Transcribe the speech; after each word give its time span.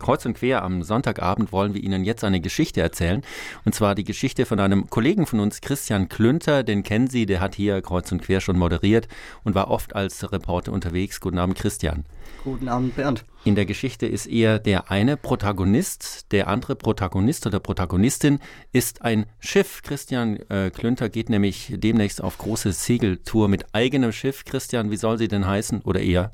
Kreuz 0.00 0.26
und 0.26 0.34
quer 0.34 0.64
am 0.64 0.82
Sonntagabend 0.82 1.52
wollen 1.52 1.74
wir 1.74 1.82
Ihnen 1.82 2.02
jetzt 2.04 2.24
eine 2.24 2.40
Geschichte 2.40 2.80
erzählen. 2.80 3.22
Und 3.64 3.74
zwar 3.74 3.94
die 3.94 4.04
Geschichte 4.04 4.46
von 4.46 4.58
einem 4.58 4.90
Kollegen 4.90 5.26
von 5.26 5.38
uns, 5.38 5.60
Christian 5.60 6.08
Klünter. 6.08 6.64
Den 6.64 6.82
kennen 6.82 7.06
Sie, 7.06 7.26
der 7.26 7.40
hat 7.40 7.54
hier 7.54 7.80
Kreuz 7.82 8.10
und 8.10 8.22
quer 8.22 8.40
schon 8.40 8.58
moderiert 8.58 9.06
und 9.44 9.54
war 9.54 9.70
oft 9.70 9.94
als 9.94 10.32
Reporter 10.32 10.72
unterwegs. 10.72 11.20
Guten 11.20 11.38
Abend, 11.38 11.56
Christian. 11.56 12.04
Guten 12.42 12.68
Abend, 12.68 12.96
Bernd. 12.96 13.24
In 13.44 13.54
der 13.54 13.66
Geschichte 13.66 14.06
ist 14.06 14.26
eher 14.26 14.58
der 14.58 14.90
eine 14.90 15.16
Protagonist, 15.16 16.32
der 16.32 16.48
andere 16.48 16.74
Protagonist 16.74 17.46
oder 17.46 17.58
Protagonistin 17.58 18.38
ist 18.72 19.02
ein 19.02 19.26
Schiff. 19.40 19.82
Christian 19.82 20.36
äh, 20.48 20.70
Klünter 20.70 21.08
geht 21.08 21.30
nämlich 21.30 21.72
demnächst 21.76 22.22
auf 22.22 22.38
große 22.38 22.72
Segeltour 22.72 23.48
mit 23.48 23.74
eigenem 23.74 24.12
Schiff. 24.12 24.44
Christian, 24.44 24.90
wie 24.90 24.96
soll 24.96 25.18
sie 25.18 25.28
denn 25.28 25.46
heißen 25.46 25.82
oder 25.82 26.00
eher? 26.00 26.32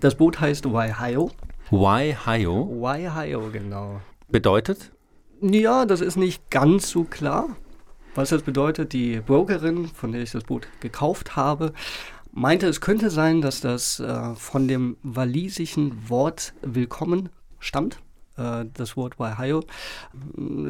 Das 0.00 0.16
Boot 0.16 0.40
heißt 0.40 0.72
Waihio. 0.72 1.30
Waihio? 1.70 2.68
Waihio, 2.80 3.50
genau. 3.52 4.00
Bedeutet? 4.28 4.90
Ja, 5.40 5.86
das 5.86 6.00
ist 6.00 6.16
nicht 6.16 6.50
ganz 6.50 6.90
so 6.90 7.04
klar. 7.04 7.56
Was 8.16 8.30
das 8.30 8.42
bedeutet, 8.42 8.92
die 8.92 9.20
Brokerin, 9.20 9.86
von 9.86 10.10
der 10.10 10.22
ich 10.22 10.32
das 10.32 10.42
Boot 10.42 10.66
gekauft 10.80 11.36
habe, 11.36 11.72
meinte, 12.32 12.66
es 12.66 12.80
könnte 12.80 13.08
sein, 13.08 13.40
dass 13.40 13.60
das 13.60 14.00
äh, 14.00 14.34
von 14.34 14.66
dem 14.66 14.96
walisischen 15.04 16.08
Wort 16.08 16.54
Willkommen 16.62 17.28
stammt. 17.60 18.00
Äh, 18.36 18.64
das 18.74 18.96
Wort 18.96 19.20
Waihayo. 19.20 19.62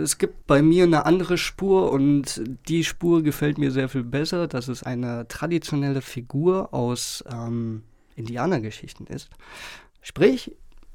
Es 0.02 0.18
gibt 0.18 0.46
bei 0.46 0.60
mir 0.60 0.84
eine 0.84 1.06
andere 1.06 1.38
Spur 1.38 1.92
und 1.92 2.42
die 2.68 2.84
Spur 2.84 3.22
gefällt 3.22 3.56
mir 3.56 3.70
sehr 3.70 3.88
viel 3.88 4.04
besser, 4.04 4.48
dass 4.48 4.68
es 4.68 4.82
eine 4.82 5.26
traditionelle 5.28 6.02
Figur 6.02 6.74
aus 6.74 7.24
ähm, 7.32 7.84
Indianergeschichten 8.16 9.06
ist. 9.06 9.30
Sprich, 10.02 10.52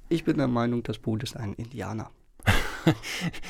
ich 0.10 0.24
bin 0.24 0.38
der 0.38 0.48
Meinung, 0.48 0.84
das 0.84 0.98
Boot 0.98 1.24
ist 1.24 1.36
ein 1.36 1.54
Indianer. 1.54 2.10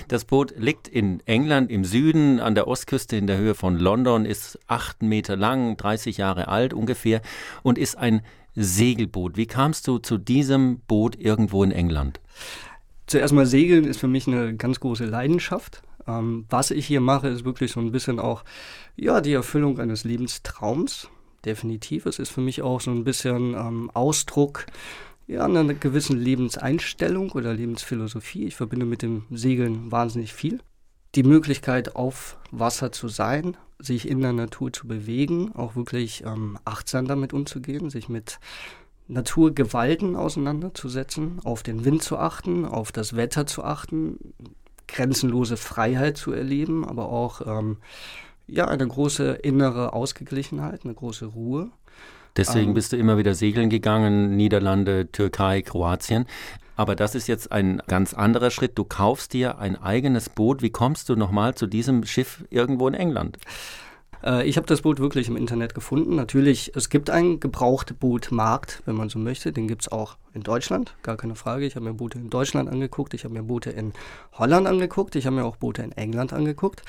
Das 0.07 0.23
Boot 0.23 0.53
liegt 0.57 0.87
in 0.87 1.19
England 1.25 1.69
im 1.69 1.83
Süden 1.83 2.39
an 2.39 2.55
der 2.55 2.67
Ostküste 2.67 3.17
in 3.17 3.27
der 3.27 3.37
Höhe 3.37 3.55
von 3.55 3.77
London, 3.77 4.25
ist 4.25 4.59
acht 4.67 5.01
Meter 5.01 5.35
lang, 5.35 5.75
30 5.75 6.17
Jahre 6.17 6.47
alt 6.47 6.73
ungefähr 6.73 7.21
und 7.63 7.77
ist 7.77 7.97
ein 7.97 8.21
Segelboot. 8.55 9.35
Wie 9.35 9.47
kamst 9.47 9.87
du 9.87 9.97
zu 9.97 10.17
diesem 10.17 10.79
Boot 10.87 11.19
irgendwo 11.19 11.63
in 11.63 11.71
England? 11.71 12.21
Zuerst 13.07 13.33
mal 13.33 13.45
Segeln 13.45 13.85
ist 13.85 13.99
für 13.99 14.07
mich 14.07 14.27
eine 14.27 14.55
ganz 14.55 14.79
große 14.79 15.05
Leidenschaft. 15.05 15.83
Ähm, 16.07 16.45
was 16.49 16.71
ich 16.71 16.87
hier 16.87 17.01
mache, 17.01 17.27
ist 17.27 17.45
wirklich 17.45 17.71
so 17.71 17.79
ein 17.79 17.91
bisschen 17.91 18.19
auch 18.19 18.43
ja, 18.95 19.21
die 19.21 19.33
Erfüllung 19.33 19.79
eines 19.79 20.03
Lebenstraums. 20.03 21.09
Definitiv. 21.43 22.05
Es 22.05 22.17
ist 22.17 22.31
für 22.31 22.41
mich 22.41 22.61
auch 22.61 22.81
so 22.81 22.91
ein 22.91 23.03
bisschen 23.03 23.53
ähm, 23.53 23.91
Ausdruck 23.93 24.65
ja, 25.27 25.45
einer 25.45 25.73
gewissen 25.73 26.17
Lebenseinstellung 26.17 27.31
oder 27.31 27.53
Lebensphilosophie. 27.53 28.45
Ich 28.45 28.55
verbinde 28.55 28.85
mit 28.85 29.01
dem 29.01 29.25
Segeln 29.31 29.91
wahnsinnig 29.91 30.33
viel. 30.33 30.59
Die 31.15 31.23
Möglichkeit, 31.23 31.95
auf 31.95 32.37
Wasser 32.51 32.91
zu 32.91 33.07
sein, 33.07 33.57
sich 33.79 34.07
in 34.07 34.21
der 34.21 34.33
Natur 34.33 34.71
zu 34.71 34.87
bewegen, 34.87 35.53
auch 35.55 35.75
wirklich 35.75 36.23
ähm, 36.25 36.57
achtsam 36.65 37.07
damit 37.07 37.33
umzugehen, 37.33 37.89
sich 37.89 38.09
mit 38.09 38.39
Naturgewalten 39.07 40.15
auseinanderzusetzen, 40.15 41.39
auf 41.43 41.63
den 41.63 41.85
Wind 41.85 42.03
zu 42.03 42.17
achten, 42.17 42.65
auf 42.65 42.91
das 42.91 43.15
Wetter 43.15 43.45
zu 43.45 43.63
achten, 43.63 44.17
grenzenlose 44.87 45.57
Freiheit 45.57 46.17
zu 46.17 46.31
erleben, 46.31 46.85
aber 46.85 47.09
auch 47.09 47.41
ähm, 47.45 47.77
ja, 48.47 48.67
eine 48.67 48.87
große 48.87 49.33
innere 49.33 49.93
Ausgeglichenheit, 49.93 50.85
eine 50.85 50.93
große 50.93 51.25
Ruhe. 51.25 51.71
Deswegen 52.37 52.69
ähm, 52.69 52.73
bist 52.73 52.91
du 52.93 52.97
immer 52.97 53.17
wieder 53.17 53.33
segeln 53.33 53.69
gegangen, 53.69 54.35
Niederlande, 54.35 55.11
Türkei, 55.11 55.61
Kroatien. 55.61 56.25
Aber 56.75 56.95
das 56.95 57.15
ist 57.15 57.27
jetzt 57.27 57.51
ein 57.51 57.81
ganz 57.87 58.13
anderer 58.13 58.51
Schritt. 58.51 58.77
Du 58.77 58.83
kaufst 58.83 59.33
dir 59.33 59.59
ein 59.59 59.81
eigenes 59.81 60.29
Boot. 60.29 60.61
Wie 60.61 60.71
kommst 60.71 61.07
du 61.07 61.15
nochmal 61.15 61.55
zu 61.55 61.67
diesem 61.67 62.05
Schiff 62.05 62.43
irgendwo 62.49 62.87
in 62.87 62.93
England? 62.93 63.37
Äh, 64.23 64.47
ich 64.47 64.57
habe 64.57 64.67
das 64.67 64.81
Boot 64.81 64.99
wirklich 64.99 65.27
im 65.29 65.37
Internet 65.37 65.73
gefunden. 65.73 66.15
Natürlich, 66.15 66.75
es 66.75 66.89
gibt 66.89 67.09
einen 67.09 67.39
Gebrauchtbootmarkt, 67.39 68.83
wenn 68.85 68.95
man 68.95 69.09
so 69.09 69.19
möchte. 69.19 69.53
Den 69.53 69.67
gibt 69.67 69.83
es 69.83 69.91
auch 69.91 70.17
in 70.33 70.41
Deutschland, 70.41 70.95
gar 71.03 71.15
keine 71.15 71.35
Frage. 71.35 71.65
Ich 71.65 71.75
habe 71.75 71.85
mir 71.85 71.93
Boote 71.93 72.17
in 72.17 72.29
Deutschland 72.29 72.69
angeguckt, 72.69 73.13
ich 73.13 73.23
habe 73.23 73.33
mir 73.33 73.43
Boote 73.43 73.69
in 73.69 73.93
Holland 74.33 74.67
angeguckt, 74.67 75.15
ich 75.15 75.25
habe 75.25 75.37
mir 75.37 75.45
auch 75.45 75.55
Boote 75.55 75.81
in 75.81 75.91
England 75.93 76.33
angeguckt. 76.33 76.83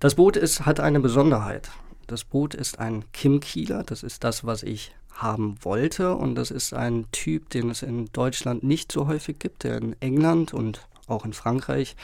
Das 0.00 0.14
Boot 0.14 0.36
ist, 0.36 0.64
hat 0.64 0.80
eine 0.80 1.00
Besonderheit. 1.00 1.70
Das 2.06 2.24
Boot 2.24 2.54
ist 2.54 2.78
ein 2.78 3.04
Kim-Kieler, 3.12 3.82
das 3.84 4.02
ist 4.02 4.24
das, 4.24 4.44
was 4.44 4.62
ich 4.62 4.94
haben 5.14 5.56
wollte. 5.62 6.14
Und 6.14 6.34
das 6.34 6.50
ist 6.50 6.74
ein 6.74 7.06
Typ, 7.12 7.50
den 7.50 7.70
es 7.70 7.82
in 7.82 8.06
Deutschland 8.12 8.62
nicht 8.62 8.92
so 8.92 9.06
häufig 9.06 9.38
gibt, 9.38 9.64
der 9.64 9.78
in 9.78 9.96
England 10.00 10.54
und 10.54 10.86
auch 11.06 11.24
in 11.24 11.32
Frankreich 11.32 11.96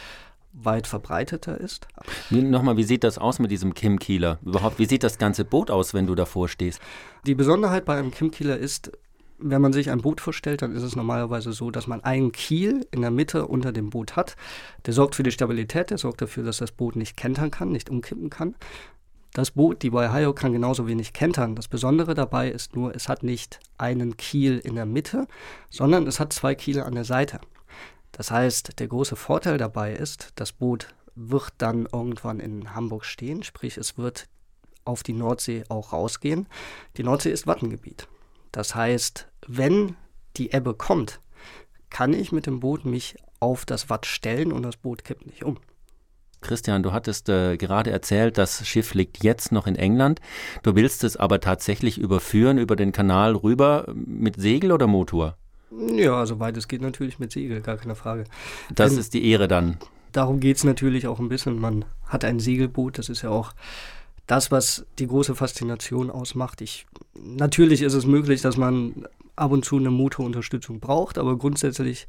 weit 0.53 0.87
verbreiteter 0.87 1.59
ist. 1.59 1.87
Nochmal, 2.31 2.77
wie 2.77 2.85
sieht 2.85 3.05
das 3.05 3.19
aus 3.19 3.39
mit 3.39 3.51
diesem 3.51 3.75
Kim 3.75 3.99
Kieler? 3.99 4.39
Überhaupt, 4.45 4.79
wie 4.79 4.87
sieht 4.87 5.03
das 5.03 5.19
ganze 5.19 5.45
Boot 5.45 5.71
aus, 5.71 5.95
wenn 5.95 6.07
du 6.07 6.15
davor 6.15 6.49
stehst? 6.49 6.81
Die 7.27 7.35
Besonderheit 7.35 7.85
bei 7.85 7.97
einem 7.97 8.11
Kim 8.11 8.31
Kieler 8.31 8.57
ist, 8.57 8.91
wenn 9.39 9.63
man 9.63 9.73
sich 9.73 9.91
ein 9.91 10.01
Boot 10.01 10.21
vorstellt, 10.21 10.63
dann 10.63 10.75
ist 10.75 10.83
es 10.83 10.97
normalerweise 10.97 11.53
so, 11.53 11.71
dass 11.71 11.87
man 11.87 12.03
einen 12.03 12.33
Kiel 12.33 12.87
in 12.91 13.03
der 13.03 13.13
Mitte 13.13 13.47
unter 13.47 13.73
dem 13.73 13.91
Boot 13.91 14.17
hat. 14.17 14.37
Der 14.87 14.95
sorgt 14.95 15.15
für 15.15 15.23
die 15.23 15.31
Stabilität, 15.31 15.91
der 15.91 15.99
sorgt 15.99 16.23
dafür, 16.23 16.43
dass 16.43 16.57
das 16.59 16.73
Boot 16.73 16.97
nicht 16.97 17.17
kentern 17.17 17.51
kann, 17.51 17.71
nicht 17.71 17.89
umkippen 17.89 18.31
kann. 18.31 18.57
Das 19.33 19.51
Boot, 19.53 19.83
die 19.83 19.93
Waihio, 19.93 20.33
kann 20.33 20.53
genauso 20.53 20.87
wenig 20.87 21.13
kentern. 21.13 21.55
Das 21.55 21.69
Besondere 21.69 22.15
dabei 22.15 22.51
ist 22.51 22.75
nur, 22.75 22.95
es 22.95 23.09
hat 23.09 23.23
nicht 23.23 23.61
einen 23.77 24.17
Kiel 24.17 24.59
in 24.59 24.75
der 24.75 24.87
Mitte, 24.87 25.27
sondern 25.71 26.07
es 26.07 26.19
hat 26.19 26.33
zwei 26.33 26.55
Kiele 26.55 26.85
an 26.85 26.95
der 26.95 27.05
Seite. 27.05 27.41
Das 28.13 28.31
heißt, 28.31 28.81
der 28.81 28.89
große 28.89 29.17
Vorteil 29.17 29.59
dabei 29.59 29.93
ist, 29.93 30.33
das 30.35 30.53
Boot 30.53 30.89
wird 31.15 31.53
dann 31.59 31.87
irgendwann 31.93 32.41
in 32.41 32.75
Hamburg 32.75 33.05
stehen, 33.05 33.43
sprich 33.43 33.77
es 33.77 33.99
wird 33.99 34.29
auf 34.85 35.03
die 35.03 35.13
Nordsee 35.13 35.65
auch 35.69 35.93
rausgehen. 35.93 36.49
Die 36.97 37.03
Nordsee 37.03 37.31
ist 37.31 37.47
Wattengebiet. 37.47 38.09
Das 38.53 38.75
heißt, 38.75 39.29
wenn 39.47 39.97
die 40.37 40.53
Ebbe 40.53 40.75
kommt, 40.75 41.21
kann 41.91 42.15
ich 42.15 42.33
mit 42.33 42.47
dem 42.47 42.61
Boot 42.61 42.85
mich 42.85 43.17
auf 43.41 43.67
das 43.67 43.91
Watt 43.91 44.07
stellen 44.07 44.53
und 44.53 44.63
das 44.63 44.77
Boot 44.77 45.05
kippt 45.05 45.27
nicht 45.27 45.45
um. 45.45 45.59
Christian, 46.41 46.83
du 46.83 46.93
hattest 46.93 47.29
äh, 47.29 47.57
gerade 47.57 47.91
erzählt, 47.91 48.39
das 48.39 48.67
Schiff 48.67 48.95
liegt 48.95 49.23
jetzt 49.25 49.53
noch 49.53 49.67
in 49.67 49.77
England. 49.77 50.21
Du 50.63 50.77
willst 50.77 51.05
es 51.05 51.17
aber 51.17 51.41
tatsächlich 51.41 51.99
überführen 51.99 52.59
über 52.59 52.77
den 52.77 52.93
Kanal 52.93 53.35
rüber 53.35 53.87
mit 53.95 54.41
Segel 54.41 54.73
oder 54.73 54.87
Motor? 54.87 55.37
Ja, 55.71 56.25
soweit 56.25 56.57
es 56.57 56.69
geht 56.69 56.81
natürlich 56.81 57.19
mit 57.19 57.33
Segel, 57.33 57.61
gar 57.61 57.77
keine 57.77 57.95
Frage. 57.95 58.25
Das 58.75 58.91
Denn 58.91 59.01
ist 59.01 59.15
die 59.15 59.29
Ehre 59.31 59.49
dann. 59.49 59.77
Darum 60.13 60.41
geht 60.41 60.57
es 60.57 60.65
natürlich 60.65 61.07
auch 61.07 61.19
ein 61.19 61.29
bisschen. 61.29 61.61
Man 61.61 61.85
hat 62.07 62.25
ein 62.25 62.41
Segelboot, 62.41 62.99
das 62.99 63.09
ist 63.09 63.23
ja 63.23 63.31
auch 63.31 63.53
das, 64.27 64.51
was 64.51 64.87
die 64.99 65.07
große 65.07 65.35
Faszination 65.35 66.11
ausmacht. 66.11 66.61
Ich, 66.61 66.87
natürlich 67.15 67.83
ist 67.83 67.95
es 67.95 68.07
möglich, 68.07 68.41
dass 68.43 68.57
man 68.57 69.07
ab 69.39 69.53
und 69.53 69.65
zu 69.65 69.77
eine 69.77 69.91
Motorunterstützung 69.91 70.81
braucht, 70.81 71.19
aber 71.19 71.37
grundsätzlich 71.39 72.07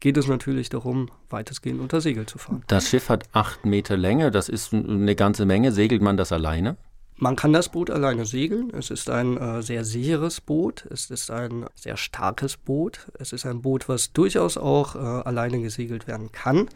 geht 0.00 0.16
es 0.16 0.26
natürlich 0.26 0.68
darum, 0.68 1.08
weitestgehend 1.30 1.80
unter 1.80 2.00
Segel 2.00 2.26
zu 2.26 2.38
fahren. 2.38 2.64
Das 2.66 2.88
Schiff 2.88 3.08
hat 3.08 3.24
acht 3.32 3.64
Meter 3.64 3.96
Länge, 3.96 4.30
das 4.30 4.48
ist 4.48 4.74
eine 4.74 5.14
ganze 5.14 5.46
Menge. 5.46 5.72
Segelt 5.72 6.02
man 6.02 6.16
das 6.16 6.32
alleine? 6.32 6.76
Man 7.16 7.36
kann 7.36 7.52
das 7.52 7.68
Boot 7.68 7.88
alleine 7.88 8.26
segeln. 8.26 8.70
Es 8.70 8.90
ist 8.90 9.08
ein 9.08 9.36
äh, 9.36 9.62
sehr 9.62 9.84
sicheres 9.84 10.40
Boot. 10.40 10.88
Es 10.90 11.08
ist 11.08 11.30
ein 11.30 11.66
sehr 11.76 11.96
starkes 11.96 12.56
Boot. 12.56 13.06
Es 13.16 13.32
ist 13.32 13.46
ein 13.46 13.62
Boot, 13.62 13.88
was 13.88 14.12
durchaus 14.12 14.56
auch 14.56 14.96
äh, 14.96 14.98
alleine 14.98 15.60
gesegelt 15.60 16.08
werden 16.08 16.32
kann. 16.32 16.68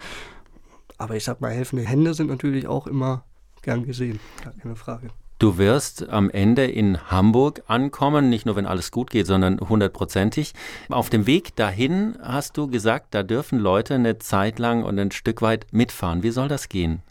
Aber 0.98 1.16
ich 1.16 1.24
sag 1.24 1.40
mal, 1.40 1.50
helfende 1.50 1.84
Hände 1.84 2.14
sind 2.14 2.28
natürlich 2.28 2.68
auch 2.68 2.86
immer 2.86 3.24
gern 3.62 3.84
gesehen. 3.84 4.20
Gar 4.44 4.52
keine 4.52 4.76
Frage. 4.76 5.08
Du 5.38 5.58
wirst 5.58 6.08
am 6.08 6.30
Ende 6.30 6.64
in 6.64 7.10
Hamburg 7.10 7.62
ankommen, 7.66 8.30
nicht 8.30 8.46
nur 8.46 8.56
wenn 8.56 8.64
alles 8.64 8.90
gut 8.90 9.10
geht, 9.10 9.26
sondern 9.26 9.60
hundertprozentig. 9.60 10.54
Auf 10.88 11.10
dem 11.10 11.26
Weg 11.26 11.54
dahin 11.56 12.16
hast 12.22 12.56
du 12.56 12.68
gesagt, 12.68 13.08
da 13.14 13.22
dürfen 13.22 13.58
Leute 13.58 13.96
eine 13.96 14.18
Zeit 14.18 14.58
lang 14.58 14.82
und 14.82 14.98
ein 14.98 15.10
Stück 15.10 15.42
weit 15.42 15.66
mitfahren. 15.72 16.22
Wie 16.22 16.30
soll 16.30 16.48
das 16.48 16.70
gehen? 16.70 17.02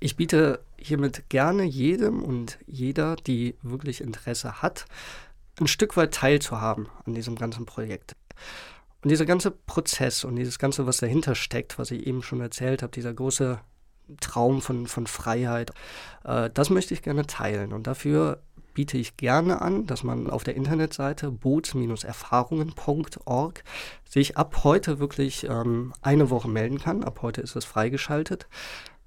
Ich 0.00 0.16
biete 0.16 0.60
hiermit 0.78 1.28
gerne 1.28 1.64
jedem 1.64 2.22
und 2.22 2.58
jeder, 2.66 3.16
die 3.16 3.56
wirklich 3.62 4.00
Interesse 4.00 4.62
hat, 4.62 4.86
ein 5.60 5.66
Stück 5.66 5.98
weit 5.98 6.14
teilzuhaben 6.14 6.88
an 7.04 7.12
diesem 7.12 7.36
ganzen 7.36 7.66
Projekt. 7.66 8.16
Und 9.02 9.10
dieser 9.10 9.26
ganze 9.26 9.50
Prozess 9.50 10.24
und 10.24 10.36
dieses 10.36 10.58
Ganze, 10.58 10.86
was 10.86 10.96
dahinter 10.96 11.34
steckt, 11.34 11.78
was 11.78 11.90
ich 11.90 12.06
eben 12.06 12.22
schon 12.22 12.40
erzählt 12.40 12.82
habe, 12.82 12.90
dieser 12.90 13.12
große 13.12 13.60
Traum 14.20 14.62
von, 14.62 14.86
von 14.86 15.06
Freiheit. 15.06 15.72
Äh, 16.24 16.50
das 16.52 16.70
möchte 16.70 16.94
ich 16.94 17.02
gerne 17.02 17.26
teilen 17.26 17.72
und 17.72 17.86
dafür 17.86 18.40
biete 18.74 18.98
ich 18.98 19.16
gerne 19.16 19.62
an, 19.62 19.86
dass 19.86 20.02
man 20.02 20.28
auf 20.28 20.44
der 20.44 20.56
Internetseite 20.56 21.30
boot-erfahrungen.org 21.30 23.64
sich 24.04 24.36
ab 24.36 24.64
heute 24.64 24.98
wirklich 24.98 25.46
ähm, 25.48 25.94
eine 26.02 26.28
Woche 26.28 26.48
melden 26.48 26.78
kann. 26.78 27.02
Ab 27.04 27.20
heute 27.22 27.40
ist 27.40 27.56
es 27.56 27.64
freigeschaltet. 27.64 28.46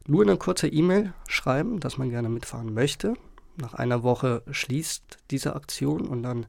nur 0.08 0.24
eine 0.24 0.38
kurze 0.38 0.68
E-Mail 0.70 1.14
schreiben, 1.28 1.82
dass 1.82 1.98
man 1.98 2.10
gerne 2.10 2.30
mitfahren 2.30 2.74
möchte. 2.74 3.16
Nach 3.58 3.74
einer 3.74 4.04
Woche 4.04 4.44
schließt 4.50 5.18
diese 5.32 5.54
Aktion 5.56 6.08
und 6.08 6.24
dann 6.24 6.46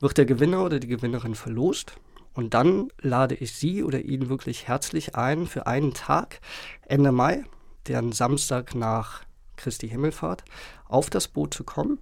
wird 0.00 0.18
der 0.18 0.26
Gewinner 0.26 0.64
oder 0.64 0.80
die 0.80 0.88
Gewinnerin 0.88 1.36
verlost. 1.36 1.92
Und 2.34 2.52
dann 2.52 2.90
lade 3.00 3.34
ich 3.34 3.54
Sie 3.54 3.82
oder 3.82 4.00
ihn 4.00 4.28
wirklich 4.28 4.68
herzlich 4.68 5.14
ein 5.14 5.46
für 5.46 5.66
einen 5.66 5.94
Tag 5.94 6.40
Ende 6.82 7.12
Mai, 7.12 7.44
deren 7.88 8.12
Samstag 8.12 8.74
nach 8.74 9.22
Christi 9.56 9.88
Himmelfahrt, 9.88 10.44
auf 10.88 11.10
das 11.10 11.28
Boot 11.28 11.54
zu 11.54 11.64
kommen. 11.64 11.98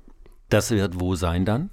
Das 0.49 0.71
wird 0.71 1.01
wo 1.01 1.15
sein 1.15 1.45
dann? 1.45 1.71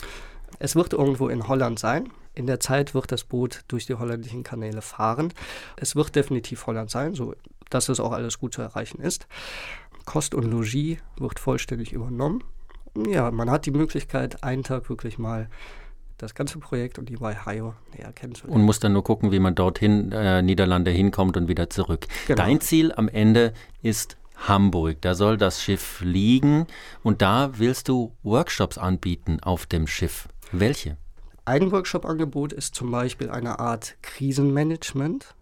Es 0.60 0.75
wird 0.75 0.94
irgendwo 0.94 1.28
in 1.28 1.48
Holland 1.48 1.80
sein. 1.80 2.10
In 2.34 2.48
der 2.48 2.60
Zeit 2.60 2.94
wird 2.94 3.12
das 3.12 3.24
Boot 3.24 3.62
durch 3.68 3.86
die 3.86 3.96
holländischen 3.96 4.44
Kanäle 4.44 4.81
fahren. 4.81 5.34
Es 5.75 5.96
wird 5.96 6.16
definitiv 6.16 6.66
Holland 6.68 6.90
sein, 6.90 7.13
so 7.13 7.36
dass 7.69 7.90
es 7.90 8.00
auch 8.00 8.12
alles 8.12 8.40
gut 8.40 8.54
zu 8.54 8.62
erreichen 8.62 9.02
ist. 9.02 9.28
Kost 10.06 10.34
und 10.34 10.50
Logis 10.50 10.98
wird 11.18 11.40
vollständig 11.40 11.94
übernommen. 11.94 12.44
Ja, 13.07 13.31
man 13.31 13.50
hat 13.50 13.66
die 13.66 13.72
Möglichkeit, 13.72 14.44
einen 14.44 14.64
Tag 14.64 14.90
wirklich 14.90 15.18
mal 15.18 15.50
das 16.21 16.35
ganze 16.35 16.59
Projekt 16.59 17.00
und 17.00 17.09
die 17.09 17.18
Hayo 17.18 17.73
näher 17.97 18.13
kennenzulernen. 18.13 18.62
Und 18.62 18.65
muss 18.65 18.79
dann 18.79 18.94
nur 18.94 19.03
gucken, 19.03 19.31
wie 19.31 19.39
man 19.39 19.56
dorthin, 19.56 20.12
äh, 20.12 20.41
Niederlande 20.41 20.91
hinkommt 20.91 21.38
und 21.38 21.47
wieder 21.47 21.69
zurück. 21.69 22.07
Genau. 22.27 22.44
Dein 22.44 22.62
Ziel 22.62 22.91
am 22.94 23.07
Ende 23.07 23.53
ist 23.81 24.18
Hamburg. 24.35 25.01
Da 25.01 25.15
soll 25.15 25.38
das 25.38 25.63
Schiff 25.63 26.01
liegen 26.01 26.68
und 27.03 27.21
da 27.21 27.57
willst 27.57 27.89
du 27.89 28.15
Workshops 28.23 28.77
anbieten 28.77 29.39
auf 29.41 29.65
dem 29.65 29.88
Schiff. 29.88 30.27
Welche? 30.51 30.97
Ein 31.45 31.71
Workshop-Angebot 31.71 32.53
ist 32.53 32.75
zum 32.75 32.91
Beispiel 32.91 33.29
eine 33.29 33.59
Art 33.59 33.97
Krisenmanagement, 34.01 35.35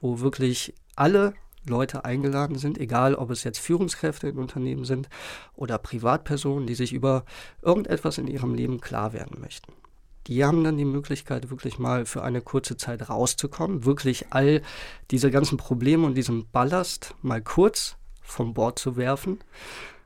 wo 0.00 0.20
wirklich 0.20 0.74
alle 0.94 1.34
Leute 1.66 2.04
eingeladen 2.04 2.56
sind, 2.56 2.78
egal 2.78 3.14
ob 3.14 3.30
es 3.30 3.44
jetzt 3.44 3.58
Führungskräfte 3.58 4.28
in 4.28 4.38
Unternehmen 4.38 4.84
sind 4.84 5.08
oder 5.54 5.78
Privatpersonen, 5.78 6.66
die 6.66 6.74
sich 6.74 6.92
über 6.92 7.24
irgendetwas 7.62 8.18
in 8.18 8.26
ihrem 8.26 8.54
Leben 8.54 8.80
klar 8.80 9.12
werden 9.12 9.40
möchten. 9.40 9.72
Die 10.28 10.44
haben 10.44 10.62
dann 10.62 10.76
die 10.76 10.84
Möglichkeit, 10.84 11.50
wirklich 11.50 11.78
mal 11.78 12.04
für 12.04 12.22
eine 12.22 12.42
kurze 12.42 12.76
Zeit 12.76 13.08
rauszukommen, 13.08 13.86
wirklich 13.86 14.26
all 14.30 14.62
diese 15.10 15.30
ganzen 15.30 15.56
Probleme 15.56 16.06
und 16.06 16.14
diesen 16.14 16.48
Ballast 16.50 17.14
mal 17.22 17.40
kurz 17.40 17.96
vom 18.22 18.52
Bord 18.52 18.78
zu 18.78 18.96
werfen. 18.96 19.38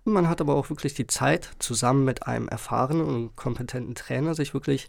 Man 0.05 0.29
hat 0.29 0.41
aber 0.41 0.55
auch 0.55 0.71
wirklich 0.71 0.95
die 0.95 1.09
Zeit, 1.09 1.51
zusammen 1.59 2.05
mit 2.05 2.27
einem 2.27 2.49
erfahrenen 2.49 3.07
und 3.07 3.37
kompetenten 3.37 3.97
Trainer 3.97 4.35
sich 4.35 4.55
wirklich 4.55 4.89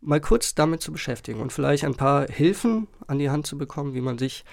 mal 0.00 0.20
kurz 0.20 0.54
damit 0.54 0.82
zu 0.82 0.92
beschäftigen 0.92 1.40
und 1.40 1.52
vielleicht 1.52 1.84
ein 1.84 1.96
paar 1.96 2.26
Hilfen 2.28 2.88
an 3.06 3.18
die 3.18 3.30
Hand 3.30 3.46
zu 3.46 3.58
bekommen, 3.58 3.94
wie 3.94 4.00
man 4.00 4.18
sich 4.18 4.44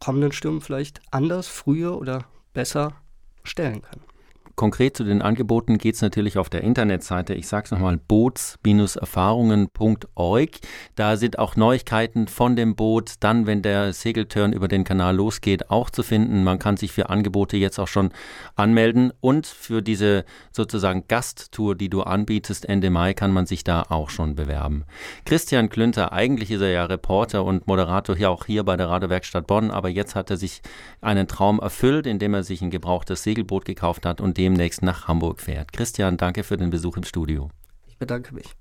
kommenden 0.00 0.32
Stürmen 0.32 0.60
vielleicht 0.60 1.00
anders, 1.10 1.48
früher 1.48 1.98
oder 1.98 2.26
besser 2.52 2.94
stellen 3.42 3.82
kann. 3.82 4.00
Konkret 4.56 4.96
zu 4.96 5.02
den 5.02 5.20
Angeboten 5.20 5.78
geht 5.78 5.96
es 5.96 6.02
natürlich 6.02 6.38
auf 6.38 6.48
der 6.48 6.62
Internetseite. 6.62 7.34
Ich 7.34 7.48
sage 7.48 7.64
es 7.64 7.72
nochmal, 7.72 7.96
boots-erfahrungen.org. 7.96 10.50
Da 10.94 11.16
sind 11.16 11.40
auch 11.40 11.56
Neuigkeiten 11.56 12.28
von 12.28 12.54
dem 12.54 12.76
Boot, 12.76 13.14
dann, 13.18 13.46
wenn 13.46 13.62
der 13.62 13.92
Segelturn 13.92 14.52
über 14.52 14.68
den 14.68 14.84
Kanal 14.84 15.16
losgeht, 15.16 15.70
auch 15.70 15.90
zu 15.90 16.04
finden. 16.04 16.44
Man 16.44 16.60
kann 16.60 16.76
sich 16.76 16.92
für 16.92 17.10
Angebote 17.10 17.56
jetzt 17.56 17.80
auch 17.80 17.88
schon 17.88 18.12
anmelden 18.54 19.12
und 19.20 19.48
für 19.48 19.82
diese 19.82 20.24
sozusagen 20.52 21.08
Gasttour, 21.08 21.74
die 21.74 21.88
du 21.88 22.02
anbietest 22.02 22.68
Ende 22.68 22.90
Mai, 22.90 23.12
kann 23.12 23.32
man 23.32 23.46
sich 23.46 23.64
da 23.64 23.82
auch 23.88 24.10
schon 24.10 24.36
bewerben. 24.36 24.84
Christian 25.24 25.68
Klünter, 25.68 26.12
eigentlich 26.12 26.52
ist 26.52 26.60
er 26.60 26.70
ja 26.70 26.84
Reporter 26.84 27.44
und 27.44 27.66
Moderator 27.66 28.14
hier 28.14 28.30
auch 28.30 28.46
hier 28.46 28.62
bei 28.62 28.76
der 28.76 28.88
Radiowerkstatt 28.88 29.48
Bonn, 29.48 29.72
aber 29.72 29.88
jetzt 29.88 30.14
hat 30.14 30.30
er 30.30 30.36
sich 30.36 30.62
einen 31.00 31.26
Traum 31.26 31.58
erfüllt, 31.58 32.06
indem 32.06 32.34
er 32.34 32.44
sich 32.44 32.62
ein 32.62 32.70
gebrauchtes 32.70 33.24
Segelboot 33.24 33.64
gekauft 33.64 34.06
hat 34.06 34.20
und 34.20 34.38
demnächst 34.44 34.82
nach 34.82 35.08
Hamburg 35.08 35.40
fährt. 35.40 35.72
Christian, 35.72 36.18
danke 36.18 36.44
für 36.44 36.58
den 36.58 36.68
Besuch 36.68 36.98
im 36.98 37.04
Studio. 37.04 37.48
Ich 37.86 37.96
bedanke 37.96 38.34
mich. 38.34 38.54